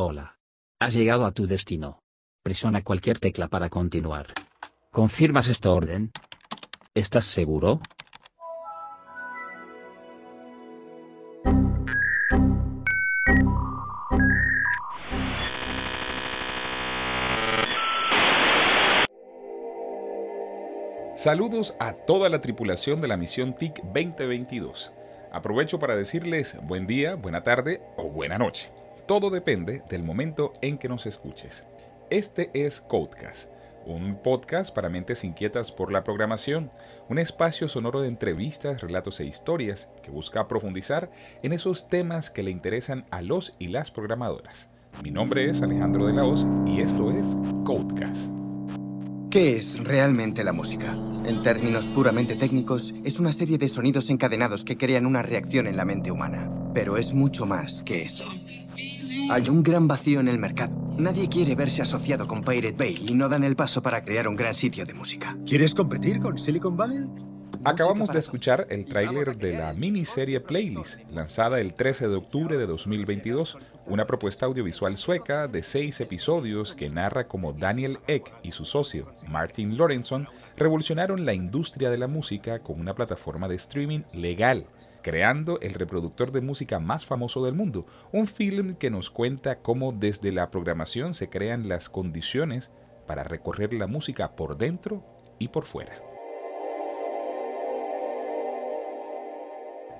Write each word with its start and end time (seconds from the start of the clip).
Hola. 0.00 0.38
Has 0.78 0.94
llegado 0.94 1.26
a 1.26 1.32
tu 1.32 1.48
destino. 1.48 1.98
Presiona 2.44 2.84
cualquier 2.84 3.18
tecla 3.18 3.48
para 3.48 3.68
continuar. 3.68 4.28
¿Confirmas 4.92 5.48
esta 5.48 5.72
orden? 5.72 6.12
¿Estás 6.94 7.24
seguro? 7.24 7.80
Saludos 21.16 21.74
a 21.80 21.94
toda 21.94 22.28
la 22.28 22.40
tripulación 22.40 23.00
de 23.00 23.08
la 23.08 23.16
misión 23.16 23.56
TIC 23.56 23.82
2022. 23.82 24.92
Aprovecho 25.32 25.80
para 25.80 25.96
decirles 25.96 26.56
buen 26.62 26.86
día, 26.86 27.16
buena 27.16 27.42
tarde 27.42 27.82
o 27.96 28.08
buena 28.08 28.38
noche. 28.38 28.70
Todo 29.08 29.30
depende 29.30 29.82
del 29.88 30.02
momento 30.02 30.52
en 30.60 30.76
que 30.76 30.86
nos 30.86 31.06
escuches. 31.06 31.64
Este 32.10 32.50
es 32.52 32.82
Codecast, 32.82 33.50
un 33.86 34.20
podcast 34.22 34.74
para 34.74 34.90
mentes 34.90 35.24
inquietas 35.24 35.72
por 35.72 35.90
la 35.90 36.04
programación, 36.04 36.70
un 37.08 37.18
espacio 37.18 37.70
sonoro 37.70 38.02
de 38.02 38.08
entrevistas, 38.08 38.82
relatos 38.82 39.18
e 39.20 39.24
historias 39.24 39.88
que 40.02 40.10
busca 40.10 40.46
profundizar 40.46 41.10
en 41.42 41.54
esos 41.54 41.88
temas 41.88 42.28
que 42.28 42.42
le 42.42 42.50
interesan 42.50 43.06
a 43.10 43.22
los 43.22 43.54
y 43.58 43.68
las 43.68 43.90
programadoras. 43.90 44.68
Mi 45.02 45.10
nombre 45.10 45.48
es 45.48 45.62
Alejandro 45.62 46.06
de 46.06 46.12
la 46.12 46.26
Hoz 46.26 46.44
y 46.66 46.82
esto 46.82 47.10
es 47.10 47.34
Codecast. 47.64 48.30
¿Qué 49.30 49.56
es 49.56 49.82
realmente 49.82 50.44
la 50.44 50.52
música? 50.52 50.92
En 51.24 51.42
términos 51.42 51.86
puramente 51.86 52.36
técnicos, 52.36 52.92
es 53.04 53.18
una 53.18 53.32
serie 53.32 53.56
de 53.56 53.70
sonidos 53.70 54.10
encadenados 54.10 54.66
que 54.66 54.76
crean 54.76 55.06
una 55.06 55.22
reacción 55.22 55.66
en 55.66 55.78
la 55.78 55.86
mente 55.86 56.10
humana. 56.10 56.52
Pero 56.74 56.98
es 56.98 57.14
mucho 57.14 57.46
más 57.46 57.82
que 57.82 58.02
eso. 58.02 58.24
Hay 59.30 59.48
un 59.50 59.62
gran 59.62 59.86
vacío 59.86 60.20
en 60.20 60.28
el 60.28 60.38
mercado. 60.38 60.74
Nadie 60.96 61.28
quiere 61.28 61.54
verse 61.54 61.82
asociado 61.82 62.26
con 62.26 62.42
Pirate 62.42 62.76
Bay 62.76 63.04
y 63.06 63.14
no 63.14 63.28
dan 63.28 63.44
el 63.44 63.56
paso 63.56 63.82
para 63.82 64.02
crear 64.02 64.26
un 64.26 64.36
gran 64.36 64.54
sitio 64.54 64.86
de 64.86 64.94
música. 64.94 65.36
¿Quieres 65.46 65.74
competir 65.74 66.18
con 66.18 66.38
Silicon 66.38 66.76
Valley? 66.76 67.04
Acabamos 67.64 68.08
de 68.10 68.20
escuchar 68.20 68.66
el 68.70 68.86
tráiler 68.86 69.36
de 69.36 69.58
la 69.58 69.72
miniserie 69.74 70.40
Playlist, 70.40 71.00
lanzada 71.10 71.60
el 71.60 71.74
13 71.74 72.08
de 72.08 72.14
octubre 72.14 72.56
de 72.56 72.66
2022, 72.66 73.58
una 73.86 74.06
propuesta 74.06 74.46
audiovisual 74.46 74.96
sueca 74.96 75.48
de 75.48 75.62
seis 75.62 76.00
episodios 76.00 76.74
que 76.74 76.88
narra 76.88 77.28
cómo 77.28 77.52
Daniel 77.52 77.98
Ek 78.06 78.32
y 78.42 78.52
su 78.52 78.64
socio, 78.64 79.12
Martin 79.28 79.76
Lorenson, 79.76 80.28
revolucionaron 80.56 81.26
la 81.26 81.34
industria 81.34 81.90
de 81.90 81.98
la 81.98 82.06
música 82.06 82.60
con 82.60 82.80
una 82.80 82.94
plataforma 82.94 83.48
de 83.48 83.56
streaming 83.56 84.00
legal, 84.12 84.66
creando 85.08 85.58
el 85.62 85.72
reproductor 85.72 86.32
de 86.32 86.42
música 86.42 86.80
más 86.80 87.06
famoso 87.06 87.42
del 87.42 87.54
mundo, 87.54 87.86
un 88.12 88.26
film 88.26 88.74
que 88.74 88.90
nos 88.90 89.08
cuenta 89.08 89.60
cómo 89.60 89.92
desde 89.92 90.32
la 90.32 90.50
programación 90.50 91.14
se 91.14 91.30
crean 91.30 91.66
las 91.66 91.88
condiciones 91.88 92.70
para 93.06 93.24
recorrer 93.24 93.72
la 93.72 93.86
música 93.86 94.36
por 94.36 94.58
dentro 94.58 95.02
y 95.38 95.48
por 95.48 95.64
fuera. 95.64 95.94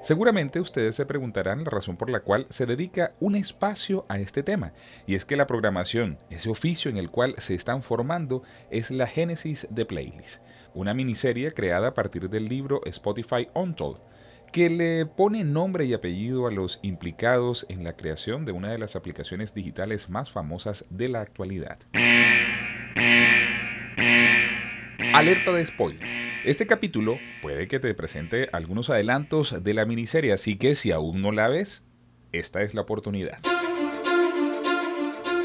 Seguramente 0.03 0.61
ustedes 0.61 0.95
se 0.95 1.07
preguntarán 1.07 1.65
la 1.65 1.71
razón 1.71 1.97
por 1.97 2.11
la 2.11 2.21
cual 2.21 2.45
se 2.51 2.67
dedica 2.67 3.15
un 3.19 3.35
espacio 3.35 4.05
a 4.11 4.19
este 4.19 4.43
tema, 4.43 4.75
y 5.07 5.15
es 5.15 5.25
que 5.25 5.37
la 5.37 5.47
programación, 5.47 6.19
ese 6.29 6.51
oficio 6.51 6.91
en 6.91 6.99
el 6.99 7.11
cual 7.11 7.35
se 7.39 7.55
están 7.55 7.83
formando, 7.83 8.43
es 8.71 8.91
la 8.91 9.07
génesis 9.07 9.69
de 9.71 9.87
Playlist, 9.87 10.43
una 10.75 10.93
miniserie 10.93 11.51
creada 11.53 11.89
a 11.89 11.95
partir 11.95 12.29
del 12.29 12.45
libro 12.45 12.83
Spotify 12.85 13.49
Untold, 13.55 13.97
que 14.53 14.71
le 14.71 15.07
pone 15.07 15.45
nombre 15.45 15.85
y 15.85 15.95
apellido 15.95 16.47
a 16.47 16.51
los 16.51 16.81
implicados 16.83 17.67
en 17.69 17.85
la 17.85 17.95
creación 17.95 18.45
de 18.45 18.53
una 18.53 18.71
de 18.71 18.79
las 18.79 18.97
aplicaciones 18.97 19.55
digitales 19.55 20.09
más 20.09 20.31
famosas 20.31 20.85
de 20.91 21.09
la 21.09 21.21
actualidad. 21.21 21.79
Alerta 25.15 25.53
de 25.53 25.67
spoiler. 25.67 26.07
Este 26.45 26.67
capítulo 26.67 27.19
puede 27.43 27.67
que 27.67 27.81
te 27.81 27.93
presente 27.95 28.49
algunos 28.53 28.91
adelantos 28.91 29.63
de 29.63 29.75
la 29.75 29.85
miniserie, 29.85 30.33
así 30.33 30.57
que 30.57 30.75
si 30.75 30.93
aún 30.93 31.21
no 31.21 31.33
la 31.33 31.49
ves, 31.49 31.83
esta 32.33 32.63
es 32.63 32.75
la 32.75 32.83
oportunidad. 32.83 33.39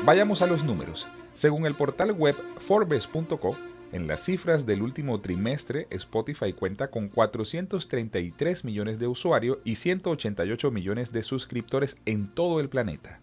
Vayamos 0.05 0.41
a 0.41 0.47
los 0.47 0.63
números. 0.63 1.07
Según 1.33 1.65
el 1.65 1.75
portal 1.75 2.11
web 2.11 2.35
Forbes.co, 2.59 3.57
en 3.93 4.07
las 4.07 4.25
cifras 4.25 4.65
del 4.65 4.81
último 4.81 5.21
trimestre, 5.21 5.87
Spotify 5.91 6.51
cuenta 6.51 6.89
con 6.89 7.07
433 7.07 8.65
millones 8.65 8.99
de 8.99 9.07
usuarios 9.07 9.59
y 9.63 9.75
188 9.75 10.71
millones 10.71 11.11
de 11.11 11.23
suscriptores 11.23 11.95
en 12.05 12.27
todo 12.27 12.59
el 12.59 12.69
planeta 12.69 13.21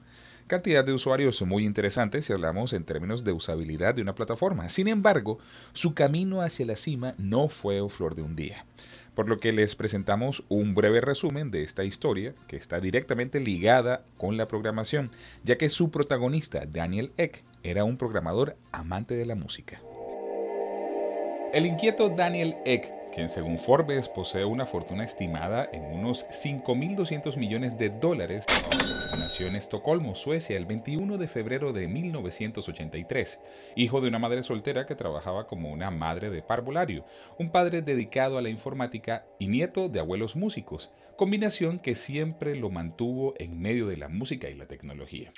cantidad 0.51 0.85
de 0.85 0.93
usuarios 0.93 1.41
muy 1.43 1.65
interesantes 1.65 2.27
si 2.27 2.33
hablamos 2.33 2.73
en 2.73 2.83
términos 2.83 3.23
de 3.23 3.31
usabilidad 3.31 3.95
de 3.95 4.03
una 4.03 4.17
plataforma. 4.17 4.69
Sin 4.69 4.89
embargo, 4.89 5.39
su 5.73 5.95
camino 5.95 6.43
hacia 6.43 6.67
la 6.67 6.75
cima 6.75 7.15
no 7.19 7.47
fue 7.47 7.89
flor 7.89 8.17
de 8.17 8.23
un 8.23 8.35
día. 8.35 8.67
Por 9.15 9.29
lo 9.29 9.39
que 9.39 9.53
les 9.53 9.77
presentamos 9.77 10.43
un 10.49 10.75
breve 10.75 11.01
resumen 11.01 11.53
de 11.53 11.63
esta 11.63 11.85
historia 11.85 12.35
que 12.49 12.57
está 12.57 12.81
directamente 12.81 13.39
ligada 13.39 14.03
con 14.19 14.37
la 14.37 14.49
programación, 14.49 15.13
ya 15.45 15.57
que 15.57 15.71
su 15.71 15.93
protagonista, 15.93 16.67
Daniel 16.67 17.13
Eck, 17.17 17.45
era 17.63 17.85
un 17.85 17.97
programador 17.97 18.57
amante 18.73 19.15
de 19.15 19.27
la 19.27 19.37
música. 19.37 19.81
El 21.53 21.67
inquieto 21.67 22.11
Daniel 22.11 22.57
Eck 22.65 23.01
quien 23.11 23.29
según 23.29 23.59
Forbes 23.59 24.09
posee 24.09 24.45
una 24.45 24.67
fortuna 24.67 25.05
estimada 25.05 25.69
en 25.73 25.85
unos 25.85 26.29
5.200 26.29 27.37
millones 27.37 27.77
de 27.77 27.91
dólares, 27.91 28.45
nació 29.19 29.49
en 29.49 29.57
Estocolmo, 29.57 30.15
Suecia, 30.15 30.57
el 30.57 30.65
21 30.65 31.19
de 31.19 31.27
febrero 31.27 31.73
de 31.73 31.89
1983, 31.89 33.41
hijo 33.75 34.01
de 34.01 34.07
una 34.07 34.21
madre 34.21 34.45
soltera 34.45 34.87
que 34.87 34.95
trabajaba 34.95 35.49
como 35.49 35.73
una 35.73 35.91
madre 35.91 36.31
de 36.31 36.41
parvulario, 36.41 37.05
un 37.37 37.51
padre 37.51 37.83
dedicado 37.83 38.39
a 38.39 38.43
la 38.43 38.49
informática 38.49 39.27
y 39.41 39.49
nieto 39.49 39.89
de 39.89 39.99
abuelos 39.99 40.37
músicos, 40.37 40.93
combinación 41.17 41.81
que 41.81 41.97
siempre 41.97 42.55
lo 42.55 42.71
mantuvo 42.71 43.35
en 43.39 43.61
medio 43.61 43.89
de 43.89 43.97
la 43.97 44.09
música 44.09 44.49
y 44.49 44.55
la 44.55 44.67
tecnología. 44.67 45.33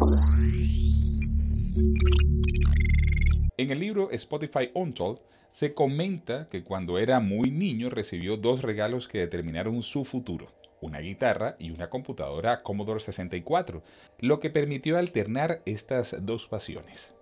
En 3.57 3.71
el 3.71 3.81
libro 3.81 4.11
Spotify 4.11 4.71
Untold, 4.75 5.21
se 5.53 5.75
comenta 5.75 6.49
que 6.49 6.65
cuando 6.65 6.99
era 6.99 7.21
muy 7.21 7.51
niño 7.51 7.91
recibió 7.91 8.37
dos 8.37 8.63
regalos 8.63 9.09
que 9.09 9.19
determinaron 9.19 9.83
su 9.83 10.05
futuro, 10.05 10.49
una 10.81 10.99
guitarra 10.99 11.57
y 11.59 11.71
una 11.71 11.91
computadora 11.91 12.63
Commodore 12.63 13.01
64, 13.01 13.83
lo 14.19 14.41
que 14.41 14.51
permitió 14.51 14.99
alternar 14.99 15.63
estas 15.65 16.17
dos 16.21 16.49
pasiones. 16.49 17.15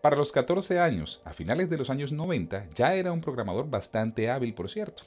Para 0.00 0.16
los 0.16 0.30
14 0.30 0.78
años, 0.78 1.20
a 1.24 1.32
finales 1.32 1.68
de 1.70 1.76
los 1.76 1.90
años 1.90 2.12
90, 2.12 2.68
ya 2.74 2.94
era 2.94 3.12
un 3.12 3.20
programador 3.20 3.68
bastante 3.68 4.30
hábil, 4.30 4.54
por 4.54 4.70
cierto. 4.70 5.02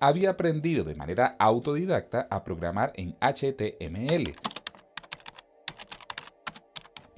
Había 0.00 0.30
aprendido 0.30 0.82
de 0.82 0.94
manera 0.94 1.36
autodidacta 1.38 2.26
a 2.30 2.42
programar 2.42 2.92
en 2.96 3.14
HTML, 3.20 4.34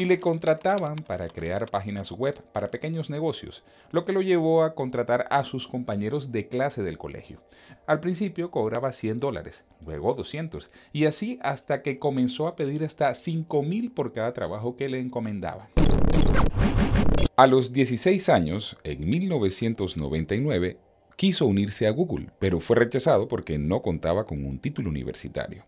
y 0.03 0.05
le 0.05 0.19
contrataban 0.19 0.97
para 0.97 1.29
crear 1.29 1.71
páginas 1.71 2.11
web 2.11 2.43
para 2.53 2.73
pequeños 2.73 3.09
negocios, 3.09 3.63
lo 3.93 4.05
que 4.05 4.13
lo 4.13 4.21
llevó 4.21 4.65
a 4.65 4.75
contratar 4.75 5.29
a 5.31 5.45
sus 5.45 5.69
compañeros 5.69 6.33
de 6.33 6.49
clase 6.49 6.83
del 6.83 6.99
colegio. 6.99 7.41
Al 7.87 8.01
principio 8.01 8.51
cobraba 8.51 8.91
100 8.91 9.21
dólares, 9.21 9.65
luego 9.87 10.15
200, 10.15 10.71
y 10.93 11.05
así 11.05 11.39
hasta 11.41 11.83
que 11.83 12.01
comenzó 12.01 12.49
a 12.49 12.57
pedir 12.57 12.83
hasta 12.83 13.15
5 13.15 13.63
mil 13.63 13.93
por 13.93 14.13
cada 14.13 14.35
trabajo 14.35 14.75
que 14.75 14.89
le 14.89 14.99
encomendaban. 14.99 15.69
A 17.37 17.47
los 17.47 17.73
16 17.73 18.29
años, 18.29 18.77
en 18.83 19.09
1999, 19.09 20.79
quiso 21.15 21.47
unirse 21.47 21.87
a 21.87 21.93
Google, 21.93 22.31
pero 22.41 22.59
fue 22.59 22.75
rechazado 22.75 23.29
porque 23.29 23.57
no 23.57 23.83
contaba 23.83 24.27
con 24.27 24.45
un 24.45 24.59
título 24.59 24.91
universitario. 24.91 25.65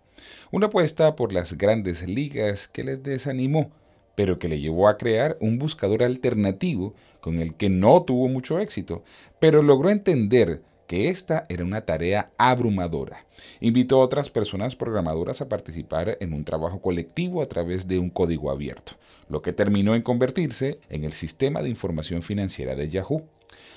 Una 0.50 0.66
apuesta 0.66 1.14
por 1.14 1.32
las 1.32 1.56
grandes 1.56 2.08
ligas 2.08 2.66
que 2.66 2.82
le 2.82 2.96
desanimó 2.96 3.70
pero 4.14 4.38
que 4.38 4.48
le 4.48 4.60
llevó 4.60 4.88
a 4.88 4.96
crear 4.96 5.36
un 5.40 5.58
buscador 5.58 6.02
alternativo 6.02 6.94
con 7.20 7.38
el 7.38 7.54
que 7.54 7.70
no 7.70 8.02
tuvo 8.02 8.28
mucho 8.28 8.58
éxito, 8.58 9.02
pero 9.38 9.62
logró 9.62 9.90
entender 9.90 10.62
que 10.86 11.08
esta 11.08 11.46
era 11.48 11.64
una 11.64 11.82
tarea 11.82 12.30
abrumadora. 12.36 13.26
Invitó 13.60 13.96
a 13.96 14.04
otras 14.04 14.30
personas 14.30 14.76
programadoras 14.76 15.40
a 15.40 15.48
participar 15.48 16.18
en 16.20 16.32
un 16.32 16.44
trabajo 16.44 16.80
colectivo 16.80 17.42
a 17.42 17.46
través 17.46 17.88
de 17.88 17.98
un 17.98 18.10
código 18.10 18.50
abierto, 18.50 18.92
lo 19.28 19.42
que 19.42 19.52
terminó 19.52 19.94
en 19.94 20.02
convertirse 20.02 20.78
en 20.90 21.04
el 21.04 21.12
sistema 21.12 21.62
de 21.62 21.70
información 21.70 22.22
financiera 22.22 22.74
de 22.74 22.88
Yahoo. 22.88 23.26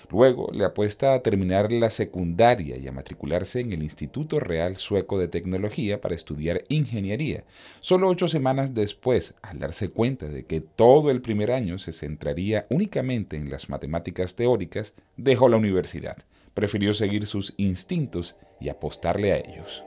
Luego 0.10 0.50
le 0.54 0.64
apuesta 0.64 1.14
a 1.14 1.22
terminar 1.22 1.72
la 1.72 1.90
secundaria 1.90 2.78
y 2.78 2.88
a 2.88 2.94
matricularse 2.94 3.60
en 3.60 3.74
el 3.74 3.84
Instituto 3.84 4.40
Real 4.40 4.78
Sueco 4.78 5.20
de 5.20 5.28
Tecnología 5.28 6.00
para 6.00 6.16
estudiar 6.16 6.64
ingeniería. 6.70 7.44
Solo 7.82 8.08
ocho 8.08 8.30
semanas 8.30 8.74
después, 8.74 9.36
al 9.42 9.60
darse 9.60 9.90
cuenta 9.90 10.28
de 10.28 10.46
que 10.46 10.62
todo 10.62 11.12
el 11.12 11.22
primer 11.22 11.52
año 11.52 11.78
se 11.78 11.92
centraría 11.92 12.68
únicamente 12.70 13.36
en 13.36 13.50
las 13.50 13.70
matemáticas 13.70 14.36
teóricas, 14.36 14.94
dejó 15.18 15.50
la 15.50 15.58
universidad. 15.58 16.18
Prefirió 16.54 16.94
seguir 16.94 17.26
sus 17.26 17.54
instintos 17.58 18.36
y 18.62 18.70
apostarle 18.70 19.34
a 19.34 19.38
ellos. 19.38 19.84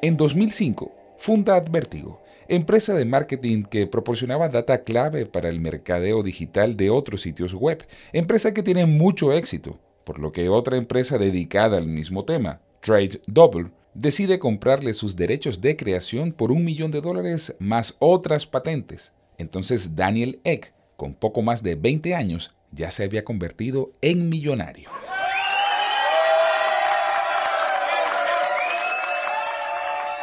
En 0.00 0.16
2005, 0.16 0.92
funda 1.16 1.56
Advertigo, 1.56 2.22
empresa 2.48 2.94
de 2.94 3.04
marketing 3.04 3.62
que 3.62 3.86
proporcionaba 3.86 4.48
data 4.48 4.82
clave 4.82 5.26
para 5.26 5.50
el 5.50 5.60
mercadeo 5.60 6.22
digital 6.22 6.76
de 6.76 6.90
otros 6.90 7.20
sitios 7.20 7.52
web, 7.54 7.86
empresa 8.12 8.54
que 8.54 8.62
tiene 8.62 8.86
mucho 8.86 9.32
éxito, 9.32 9.78
por 10.04 10.18
lo 10.18 10.32
que 10.32 10.48
otra 10.48 10.78
empresa 10.78 11.18
dedicada 11.18 11.76
al 11.76 11.86
mismo 11.86 12.24
tema, 12.24 12.62
Trade 12.80 13.20
Double, 13.26 13.70
decide 13.92 14.38
comprarle 14.38 14.94
sus 14.94 15.16
derechos 15.16 15.60
de 15.60 15.76
creación 15.76 16.32
por 16.32 16.50
un 16.50 16.64
millón 16.64 16.90
de 16.90 17.02
dólares 17.02 17.54
más 17.58 17.96
otras 17.98 18.46
patentes. 18.46 19.12
Entonces 19.36 19.94
Daniel 19.94 20.40
Eck, 20.44 20.72
con 20.96 21.14
poco 21.14 21.42
más 21.42 21.62
de 21.62 21.74
20 21.74 22.14
años, 22.14 22.54
ya 22.72 22.90
se 22.90 23.04
había 23.04 23.24
convertido 23.24 23.92
en 24.00 24.28
millonario. 24.28 24.90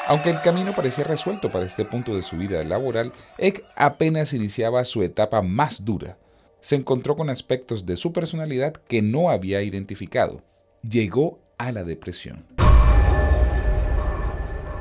Aunque 0.08 0.30
el 0.30 0.40
camino 0.42 0.76
parecía 0.76 1.04
resuelto 1.04 1.52
para 1.52 1.66
este 1.66 1.84
punto 1.84 2.16
de 2.16 2.22
su 2.22 2.38
vida 2.38 2.64
laboral, 2.64 3.12
Eck 3.40 3.64
apenas 3.76 4.34
iniciaba 4.34 4.84
su 4.84 5.02
etapa 5.02 5.42
más 5.42 5.84
dura. 5.84 6.20
Se 6.62 6.76
encontró 6.76 7.16
con 7.16 7.32
aspectos 7.32 7.88
de 7.88 7.98
su 7.98 8.14
personalidad 8.14 8.74
que 8.74 9.02
no 9.02 9.32
había 9.32 9.64
identificado. 9.64 10.44
Llegó 10.84 11.40
a 11.58 11.72
la 11.72 11.84
depresión. 11.84 12.46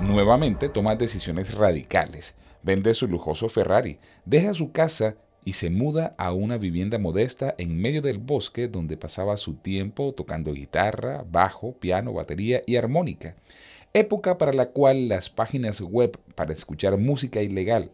Nuevamente 0.03 0.69
toma 0.69 0.97
decisiones 0.97 1.55
radicales. 1.55 2.35
Vende 2.62 2.93
su 2.93 3.09
lujoso 3.09 3.49
Ferrari, 3.49 3.99
deja 4.27 4.53
su 4.53 4.73
casa 4.73 5.17
y 5.43 5.55
se 5.55 5.70
muda 5.70 6.15
a 6.19 6.32
una 6.32 6.59
vivienda 6.59 6.99
modesta 6.99 7.55
en 7.56 7.81
medio 7.81 8.03
del 8.03 8.19
bosque 8.19 8.69
donde 8.69 8.99
pasaba 8.99 9.38
su 9.38 9.55
tiempo 9.55 10.12
tocando 10.12 10.53
guitarra, 10.53 11.25
bajo, 11.31 11.73
piano, 11.79 12.12
batería 12.12 12.62
y 12.67 12.77
armónica 12.77 13.37
época 13.94 14.38
para 14.38 14.52
la 14.52 14.70
cual 14.70 15.08
las 15.08 15.31
páginas 15.31 15.81
web 15.81 16.19
para 16.35 16.52
escuchar 16.52 16.99
música 16.99 17.43
ilegal 17.43 17.93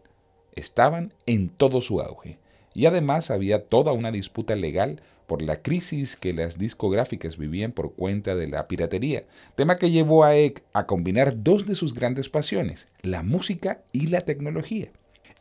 estaban 0.53 1.13
en 1.27 1.49
todo 1.49 1.79
su 1.79 2.01
auge. 2.01 2.39
Y 2.73 2.87
además 2.87 3.29
había 3.29 3.65
toda 3.65 3.91
una 3.91 4.11
disputa 4.11 4.55
legal 4.55 5.01
por 5.27 5.43
la 5.43 5.61
crisis 5.61 6.15
que 6.15 6.33
las 6.33 6.57
discográficas 6.57 7.37
vivían 7.37 7.71
por 7.71 7.93
cuenta 7.93 8.35
de 8.35 8.47
la 8.47 8.67
piratería, 8.67 9.25
tema 9.55 9.75
que 9.75 9.91
llevó 9.91 10.23
a 10.23 10.35
Eck 10.35 10.63
a 10.73 10.87
combinar 10.87 11.43
dos 11.43 11.67
de 11.67 11.75
sus 11.75 11.93
grandes 11.93 12.29
pasiones, 12.29 12.87
la 13.01 13.21
música 13.21 13.83
y 13.91 14.07
la 14.07 14.21
tecnología. 14.21 14.91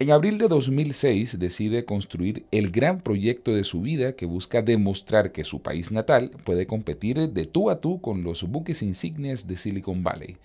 En 0.00 0.10
abril 0.10 0.38
de 0.38 0.48
2006 0.48 1.38
decide 1.38 1.84
construir 1.84 2.46
el 2.52 2.70
gran 2.70 3.02
proyecto 3.02 3.54
de 3.54 3.64
su 3.64 3.82
vida 3.82 4.16
que 4.16 4.24
busca 4.24 4.62
demostrar 4.62 5.30
que 5.30 5.44
su 5.44 5.60
país 5.60 5.92
natal 5.92 6.30
puede 6.42 6.66
competir 6.66 7.28
de 7.28 7.44
tú 7.44 7.68
a 7.68 7.82
tú 7.82 8.00
con 8.00 8.22
los 8.22 8.44
buques 8.44 8.80
insignias 8.80 9.46
de 9.46 9.58
Silicon 9.58 10.02
Valley. 10.02 10.38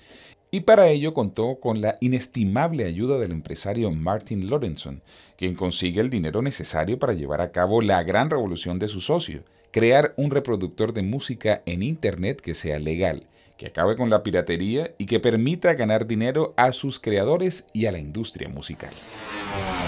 Y 0.52 0.60
para 0.60 0.90
ello 0.90 1.14
contó 1.14 1.56
con 1.62 1.80
la 1.80 1.96
inestimable 2.02 2.84
ayuda 2.84 3.18
del 3.18 3.32
empresario 3.32 3.92
Martin 3.92 4.50
Lorenson, 4.50 5.02
quien 5.38 5.56
consigue 5.56 6.02
el 6.02 6.10
dinero 6.10 6.42
necesario 6.42 7.00
para 7.00 7.14
llevar 7.14 7.40
a 7.40 7.54
cabo 7.54 7.80
la 7.80 8.04
gran 8.04 8.30
revolución 8.30 8.78
de 8.78 8.90
su 8.90 9.00
socio, 9.00 9.46
crear 9.72 10.14
un 10.18 10.32
reproductor 10.32 10.92
de 10.92 11.04
música 11.04 11.62
en 11.66 11.82
Internet 11.82 12.42
que 12.42 12.56
sea 12.56 12.78
legal 12.78 13.26
que 13.58 13.68
acabe 13.68 13.96
con 13.96 14.10
la 14.10 14.24
piratería 14.24 14.94
y 14.98 15.06
que 15.06 15.20
permita 15.20 15.74
ganar 15.76 16.08
dinero 16.08 16.54
a 16.58 16.72
sus 16.74 17.00
creadores 17.00 17.66
y 17.74 17.86
a 17.86 17.92
la 17.92 18.00
industria 18.00 18.50
musical. 18.50 18.94
Bye. 19.52 19.85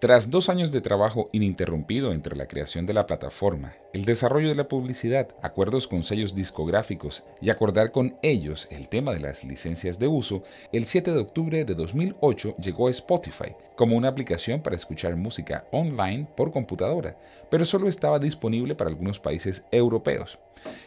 Tras 0.00 0.30
dos 0.30 0.48
años 0.48 0.72
de 0.72 0.80
trabajo 0.80 1.28
ininterrumpido 1.30 2.12
entre 2.12 2.34
la 2.34 2.46
creación 2.46 2.86
de 2.86 2.94
la 2.94 3.04
plataforma, 3.04 3.74
el 3.92 4.06
desarrollo 4.06 4.48
de 4.48 4.54
la 4.54 4.66
publicidad, 4.66 5.28
acuerdos 5.42 5.86
con 5.86 6.04
sellos 6.04 6.34
discográficos 6.34 7.24
y 7.42 7.50
acordar 7.50 7.92
con 7.92 8.16
ellos 8.22 8.66
el 8.70 8.88
tema 8.88 9.12
de 9.12 9.20
las 9.20 9.44
licencias 9.44 9.98
de 9.98 10.06
uso, 10.08 10.42
el 10.72 10.86
7 10.86 11.12
de 11.12 11.18
octubre 11.18 11.66
de 11.66 11.74
2008 11.74 12.56
llegó 12.56 12.88
Spotify 12.88 13.54
como 13.76 13.94
una 13.94 14.08
aplicación 14.08 14.62
para 14.62 14.76
escuchar 14.76 15.16
música 15.16 15.66
online 15.70 16.26
por 16.34 16.50
computadora, 16.50 17.18
pero 17.50 17.66
solo 17.66 17.86
estaba 17.86 18.18
disponible 18.18 18.74
para 18.74 18.88
algunos 18.88 19.20
países 19.20 19.64
europeos. 19.70 20.38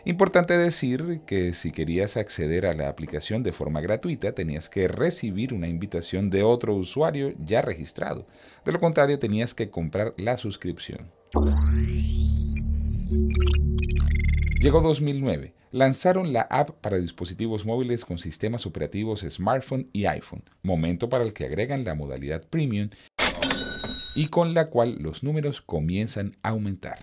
Importante 0.06 0.58
decir 0.58 1.22
que 1.26 1.54
si 1.54 1.72
querías 1.72 2.18
acceder 2.18 2.66
a 2.66 2.74
la 2.74 2.90
aplicación 2.90 3.42
de 3.42 3.54
forma 3.54 3.82
gratuita 3.82 4.34
tenías 4.34 4.70
que 4.70 4.88
recibir 4.88 5.54
una 5.54 5.68
invitación 5.68 6.30
de 6.30 6.44
otro 6.44 6.76
usuario 6.76 7.34
ya 7.44 7.62
registrado. 7.62 8.28
De 8.66 8.72
lo 8.72 8.80
tenías 9.18 9.54
que 9.54 9.70
comprar 9.70 10.14
la 10.18 10.38
suscripción. 10.38 11.12
Llegó 14.60 14.82
2009. 14.82 15.54
Lanzaron 15.72 16.34
la 16.34 16.42
app 16.42 16.70
para 16.82 16.98
dispositivos 16.98 17.66
móviles 17.66 18.06
con 18.06 18.18
sistemas 18.18 18.66
operativos 18.66 19.26
smartphone 19.28 19.90
y 19.92 20.06
iPhone, 20.06 20.44
momento 20.62 21.10
para 21.10 21.24
el 21.24 21.34
que 21.34 21.46
agregan 21.46 21.84
la 21.84 21.96
modalidad 21.96 22.44
premium 22.48 22.90
y 24.16 24.28
con 24.28 24.54
la 24.54 24.70
cual 24.70 24.98
los 25.00 25.24
números 25.24 25.62
comienzan 25.62 26.38
a 26.44 26.50
aumentar. 26.50 27.00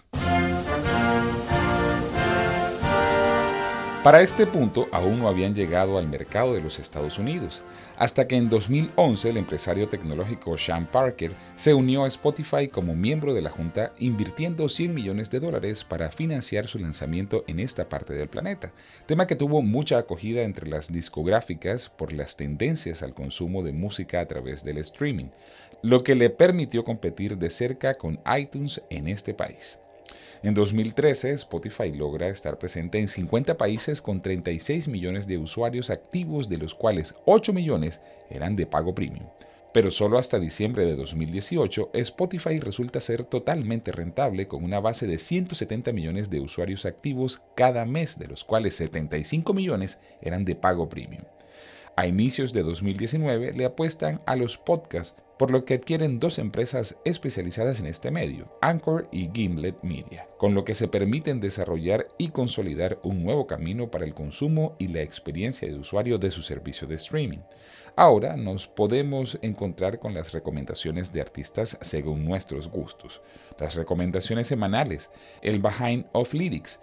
Para 4.02 4.22
este 4.22 4.46
punto 4.46 4.88
aún 4.92 5.18
no 5.18 5.28
habían 5.28 5.54
llegado 5.54 5.98
al 5.98 6.08
mercado 6.08 6.54
de 6.54 6.62
los 6.62 6.78
Estados 6.78 7.18
Unidos, 7.18 7.62
hasta 7.98 8.26
que 8.26 8.36
en 8.36 8.48
2011 8.48 9.28
el 9.28 9.36
empresario 9.36 9.90
tecnológico 9.90 10.56
Sean 10.56 10.86
Parker 10.86 11.34
se 11.54 11.74
unió 11.74 12.04
a 12.04 12.08
Spotify 12.08 12.66
como 12.68 12.94
miembro 12.94 13.34
de 13.34 13.42
la 13.42 13.50
junta 13.50 13.92
invirtiendo 13.98 14.70
100 14.70 14.94
millones 14.94 15.30
de 15.30 15.40
dólares 15.40 15.84
para 15.84 16.10
financiar 16.10 16.66
su 16.66 16.78
lanzamiento 16.78 17.44
en 17.46 17.60
esta 17.60 17.90
parte 17.90 18.14
del 18.14 18.30
planeta, 18.30 18.72
tema 19.04 19.26
que 19.26 19.36
tuvo 19.36 19.60
mucha 19.60 19.98
acogida 19.98 20.44
entre 20.44 20.66
las 20.66 20.90
discográficas 20.90 21.90
por 21.90 22.14
las 22.14 22.38
tendencias 22.38 23.02
al 23.02 23.12
consumo 23.12 23.62
de 23.62 23.72
música 23.72 24.20
a 24.20 24.26
través 24.26 24.64
del 24.64 24.78
streaming, 24.78 25.28
lo 25.82 26.04
que 26.04 26.14
le 26.14 26.30
permitió 26.30 26.84
competir 26.84 27.36
de 27.36 27.50
cerca 27.50 27.92
con 27.92 28.18
iTunes 28.34 28.80
en 28.88 29.08
este 29.08 29.34
país. 29.34 29.78
En 30.42 30.54
2013, 30.54 31.32
Spotify 31.32 31.92
logra 31.92 32.28
estar 32.28 32.58
presente 32.58 32.98
en 32.98 33.08
50 33.08 33.58
países 33.58 34.00
con 34.00 34.22
36 34.22 34.88
millones 34.88 35.26
de 35.26 35.36
usuarios 35.36 35.90
activos, 35.90 36.48
de 36.48 36.56
los 36.56 36.74
cuales 36.74 37.14
8 37.26 37.52
millones 37.52 38.00
eran 38.30 38.56
de 38.56 38.64
pago 38.64 38.94
premium. 38.94 39.26
Pero 39.74 39.90
solo 39.90 40.18
hasta 40.18 40.38
diciembre 40.38 40.86
de 40.86 40.96
2018, 40.96 41.90
Spotify 41.92 42.58
resulta 42.58 43.02
ser 43.02 43.24
totalmente 43.24 43.92
rentable 43.92 44.48
con 44.48 44.64
una 44.64 44.80
base 44.80 45.06
de 45.06 45.18
170 45.18 45.92
millones 45.92 46.30
de 46.30 46.40
usuarios 46.40 46.86
activos 46.86 47.42
cada 47.54 47.84
mes, 47.84 48.18
de 48.18 48.26
los 48.26 48.42
cuales 48.42 48.74
75 48.76 49.52
millones 49.52 49.98
eran 50.22 50.46
de 50.46 50.56
pago 50.56 50.88
premium. 50.88 51.22
A 51.96 52.06
inicios 52.06 52.52
de 52.52 52.62
2019 52.62 53.52
le 53.52 53.64
apuestan 53.64 54.20
a 54.26 54.36
los 54.36 54.56
podcasts 54.56 55.22
por 55.40 55.50
lo 55.50 55.64
que 55.64 55.72
adquieren 55.72 56.20
dos 56.20 56.38
empresas 56.38 56.98
especializadas 57.06 57.80
en 57.80 57.86
este 57.86 58.10
medio, 58.10 58.54
Anchor 58.60 59.08
y 59.10 59.30
Gimlet 59.32 59.82
Media, 59.82 60.28
con 60.36 60.54
lo 60.54 60.66
que 60.66 60.74
se 60.74 60.86
permiten 60.86 61.40
desarrollar 61.40 62.08
y 62.18 62.28
consolidar 62.28 62.98
un 63.02 63.24
nuevo 63.24 63.46
camino 63.46 63.90
para 63.90 64.04
el 64.04 64.12
consumo 64.12 64.76
y 64.78 64.88
la 64.88 65.00
experiencia 65.00 65.66
de 65.66 65.78
usuario 65.78 66.18
de 66.18 66.30
su 66.30 66.42
servicio 66.42 66.86
de 66.86 66.96
streaming. 66.96 67.38
Ahora 67.96 68.36
nos 68.36 68.68
podemos 68.68 69.38
encontrar 69.40 69.98
con 69.98 70.12
las 70.12 70.32
recomendaciones 70.32 71.10
de 71.14 71.22
artistas 71.22 71.78
según 71.80 72.26
nuestros 72.26 72.68
gustos, 72.68 73.22
las 73.58 73.76
recomendaciones 73.76 74.46
semanales, 74.46 75.08
el 75.40 75.58
Behind 75.58 76.04
of 76.12 76.34
Lyrics, 76.34 76.80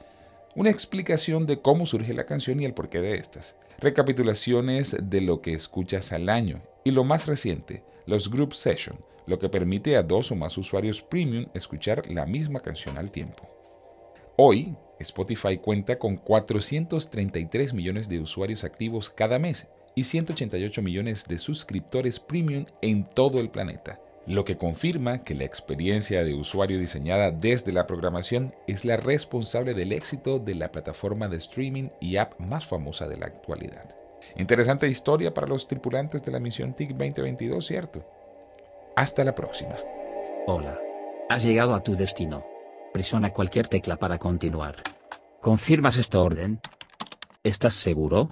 una 0.57 0.71
explicación 0.71 1.45
de 1.45 1.61
cómo 1.61 1.85
surge 1.85 2.15
la 2.15 2.25
canción 2.25 2.59
y 2.59 2.65
el 2.65 2.73
porqué 2.73 2.99
de 2.99 3.17
estas, 3.17 3.55
recapitulaciones 3.77 4.95
de 4.99 5.21
lo 5.21 5.39
que 5.39 5.53
escuchas 5.53 6.11
al 6.11 6.29
año. 6.29 6.63
Y 6.83 6.89
lo 6.89 7.03
más 7.03 7.27
reciente, 7.27 7.83
los 8.07 8.31
Group 8.31 8.55
Session, 8.55 8.97
lo 9.27 9.37
que 9.37 9.49
permite 9.49 9.95
a 9.97 10.01
dos 10.01 10.31
o 10.31 10.35
más 10.35 10.57
usuarios 10.57 11.03
premium 11.03 11.45
escuchar 11.53 12.11
la 12.11 12.25
misma 12.25 12.61
canción 12.61 12.97
al 12.97 13.11
tiempo. 13.11 13.47
Hoy, 14.35 14.75
Spotify 14.99 15.59
cuenta 15.59 15.99
con 15.99 16.17
433 16.17 17.75
millones 17.75 18.09
de 18.09 18.19
usuarios 18.19 18.63
activos 18.63 19.11
cada 19.11 19.37
mes 19.37 19.67
y 19.93 20.05
188 20.05 20.81
millones 20.81 21.27
de 21.27 21.37
suscriptores 21.37 22.19
premium 22.19 22.65
en 22.81 23.07
todo 23.07 23.39
el 23.41 23.51
planeta, 23.51 23.99
lo 24.27 24.43
que 24.43 24.57
confirma 24.57 25.24
que 25.24 25.36
la 25.36 25.46
experiencia 25.46 26.24
de 26.24 26.34
usuario 26.34 26.79
diseñada 26.79 27.31
desde 27.31 27.72
la 27.72 27.88
programación 27.88 28.53
es 28.67 28.84
la 28.84 28.98
responsable 28.98 29.74
del 29.74 29.93
éxito 29.93 30.39
de 30.39 30.53
la 30.53 30.72
plataforma 30.72 31.29
de 31.29 31.38
streaming 31.38 31.89
y 32.01 32.17
app 32.17 32.38
más 32.39 32.67
famosa 32.67 33.07
de 33.07 33.15
la 33.15 33.27
actualidad. 33.27 33.96
Interesante 34.36 34.89
historia 34.89 35.34
para 35.34 35.48
los 35.48 35.67
tripulantes 35.67 36.24
de 36.24 36.31
la 36.34 36.39
misión 36.39 36.74
TIC 36.74 36.89
2022, 36.89 37.65
¿cierto? 37.65 38.05
Hasta 38.98 39.24
la 39.24 39.34
próxima. 39.34 39.75
Hola. 40.46 40.77
Has 41.29 41.43
llegado 41.43 41.74
a 41.74 41.84
tu 41.84 41.96
destino. 41.96 42.46
Presiona 42.93 43.31
cualquier 43.31 43.67
tecla 43.67 43.96
para 43.98 44.17
continuar. 44.17 44.75
¿Confirmas 45.41 45.98
esta 45.98 46.19
orden? 46.19 46.60
¿Estás 47.43 47.75
seguro? 47.75 48.29